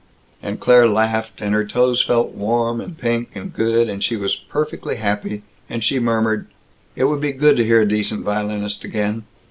[0.41, 4.35] and Claire laughed, and her toes felt warm and pink and good, and she was
[4.35, 6.47] perfectly happy, and she murmured,
[6.95, 9.25] "It would be good to hear a decent violinist again.